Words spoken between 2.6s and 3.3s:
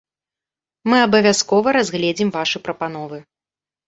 прапановы.